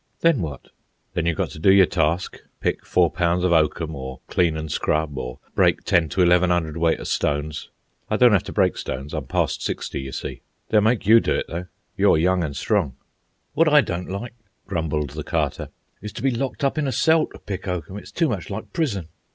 [0.21, 0.69] "Then what?"
[1.13, 4.67] "Then you've got to do your task, pick four pounds of oakum, or clean an'
[4.69, 7.69] scrub, or break ten to eleven hundredweight o' stones.
[8.09, 10.41] I don't 'ave to break stones; I'm past sixty, you see.
[10.69, 11.67] They'll make you do it, though.
[11.95, 12.95] You're young an' strong."
[13.53, 14.33] "What I don't like,"
[14.65, 15.69] grumbled the Carter,
[16.01, 17.97] "is to be locked up in a cell to pick oakum.
[17.99, 19.09] It's too much like prison."